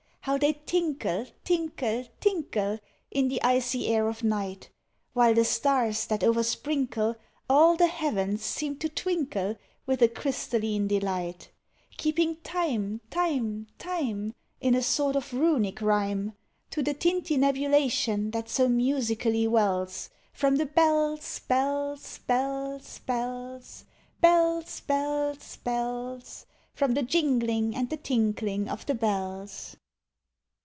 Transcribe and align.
How 0.25 0.37
they 0.37 0.53
tinkle, 0.67 1.25
tinkle, 1.43 2.05
tinkle, 2.19 2.77
In 3.09 3.27
the 3.27 3.41
icy 3.41 3.87
air 3.87 4.07
of 4.07 4.23
night! 4.23 4.69
While 5.13 5.33
the 5.33 5.43
stars, 5.43 6.05
that 6.05 6.19
oversprinkle 6.23 7.15
All 7.49 7.75
the 7.75 7.87
heavens, 7.87 8.43
seem 8.43 8.77
to 8.77 8.87
twinkle 8.87 9.55
With 9.87 9.99
a 10.03 10.07
crystalline 10.07 10.87
delight; 10.87 11.49
Keeping 11.97 12.35
time, 12.43 13.01
time, 13.09 13.65
time, 13.79 14.35
In 14.61 14.75
a 14.75 14.83
sort 14.83 15.15
if 15.15 15.33
Runic 15.33 15.81
rhyme, 15.81 16.33
To 16.69 16.83
the 16.83 16.93
tintinabulation 16.93 18.29
that 18.31 18.47
so 18.47 18.69
musically 18.69 19.47
wells 19.47 20.11
From 20.33 20.57
the 20.57 20.67
bells, 20.67 21.39
bells, 21.39 22.19
bells, 22.27 22.99
bells, 23.07 23.85
Bells, 24.21 24.81
bells, 24.81 25.55
bells, 25.63 26.45
From 26.75 26.93
the 26.93 27.01
jingling 27.03 27.75
and 27.75 27.89
the 27.89 27.97
tinkling 27.97 28.69
of 28.69 28.85
the 28.85 28.93
bells. 28.95 29.77